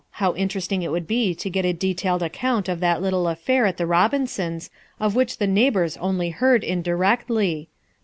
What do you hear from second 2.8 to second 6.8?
little affair at the Robinsons', of which the neighbours only heard